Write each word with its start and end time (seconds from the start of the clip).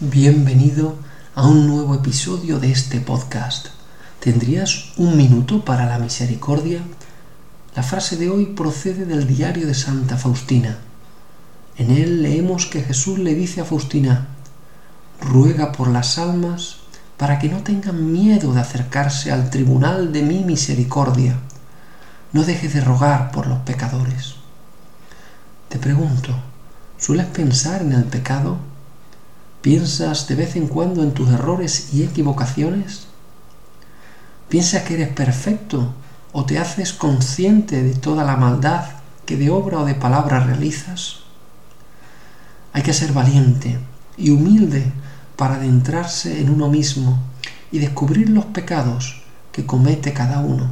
Bienvenido 0.00 0.94
a 1.34 1.48
un 1.48 1.66
nuevo 1.66 1.92
episodio 1.92 2.60
de 2.60 2.70
este 2.70 3.00
podcast. 3.00 3.70
¿Tendrías 4.20 4.92
un 4.96 5.16
minuto 5.16 5.64
para 5.64 5.86
la 5.86 5.98
misericordia? 5.98 6.82
La 7.74 7.82
frase 7.82 8.16
de 8.16 8.30
hoy 8.30 8.46
procede 8.46 9.06
del 9.06 9.26
diario 9.26 9.66
de 9.66 9.74
Santa 9.74 10.16
Faustina. 10.16 10.78
En 11.76 11.90
él 11.90 12.22
leemos 12.22 12.66
que 12.66 12.84
Jesús 12.84 13.18
le 13.18 13.34
dice 13.34 13.60
a 13.60 13.64
Faustina, 13.64 14.28
ruega 15.20 15.72
por 15.72 15.88
las 15.88 16.16
almas 16.16 16.76
para 17.16 17.40
que 17.40 17.48
no 17.48 17.64
tengan 17.64 18.12
miedo 18.12 18.54
de 18.54 18.60
acercarse 18.60 19.32
al 19.32 19.50
tribunal 19.50 20.12
de 20.12 20.22
mi 20.22 20.44
misericordia. 20.44 21.40
No 22.32 22.44
dejes 22.44 22.72
de 22.72 22.82
rogar 22.82 23.32
por 23.32 23.48
los 23.48 23.58
pecadores. 23.62 24.36
Te 25.68 25.80
pregunto, 25.80 26.36
¿sueles 26.98 27.26
pensar 27.26 27.82
en 27.82 27.94
el 27.94 28.04
pecado? 28.04 28.67
¿Piensas 29.62 30.28
de 30.28 30.36
vez 30.36 30.54
en 30.54 30.68
cuando 30.68 31.02
en 31.02 31.12
tus 31.12 31.28
errores 31.30 31.92
y 31.92 32.04
equivocaciones? 32.04 33.08
¿Piensas 34.48 34.84
que 34.84 34.94
eres 34.94 35.08
perfecto 35.08 35.94
o 36.32 36.44
te 36.44 36.58
haces 36.58 36.92
consciente 36.92 37.82
de 37.82 37.94
toda 37.94 38.22
la 38.24 38.36
maldad 38.36 38.84
que 39.26 39.36
de 39.36 39.50
obra 39.50 39.80
o 39.80 39.84
de 39.84 39.96
palabra 39.96 40.38
realizas? 40.40 41.20
Hay 42.72 42.82
que 42.82 42.94
ser 42.94 43.12
valiente 43.12 43.78
y 44.16 44.30
humilde 44.30 44.92
para 45.36 45.56
adentrarse 45.56 46.40
en 46.40 46.50
uno 46.50 46.68
mismo 46.68 47.18
y 47.72 47.80
descubrir 47.80 48.28
los 48.30 48.44
pecados 48.46 49.22
que 49.50 49.66
comete 49.66 50.12
cada 50.12 50.38
uno. 50.38 50.70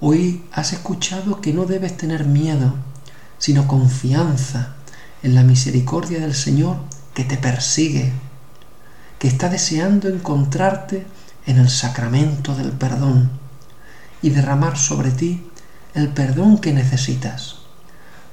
Hoy 0.00 0.44
has 0.52 0.72
escuchado 0.72 1.42
que 1.42 1.52
no 1.52 1.66
debes 1.66 1.96
tener 1.98 2.24
miedo, 2.24 2.74
sino 3.38 3.68
confianza 3.68 4.74
en 5.22 5.34
la 5.34 5.42
misericordia 5.42 6.20
del 6.20 6.34
Señor 6.34 6.78
que 7.18 7.24
te 7.24 7.36
persigue, 7.36 8.12
que 9.18 9.26
está 9.26 9.48
deseando 9.48 10.08
encontrarte 10.08 11.04
en 11.46 11.58
el 11.58 11.68
sacramento 11.68 12.54
del 12.54 12.70
perdón 12.70 13.28
y 14.22 14.30
derramar 14.30 14.78
sobre 14.78 15.10
ti 15.10 15.44
el 15.94 16.10
perdón 16.10 16.58
que 16.58 16.72
necesitas, 16.72 17.56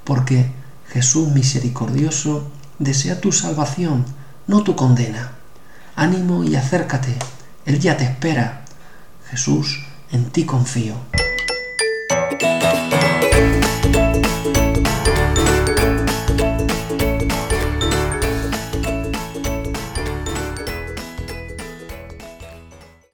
porque 0.04 0.52
Jesús 0.90 1.32
misericordioso 1.32 2.48
desea 2.78 3.20
tu 3.20 3.32
salvación, 3.32 4.04
no 4.46 4.62
tu 4.62 4.76
condena. 4.76 5.32
Ánimo 5.96 6.44
y 6.44 6.54
acércate, 6.54 7.18
Él 7.64 7.80
ya 7.80 7.96
te 7.96 8.04
espera. 8.04 8.66
Jesús, 9.28 9.84
en 10.12 10.30
ti 10.30 10.44
confío. 10.44 10.94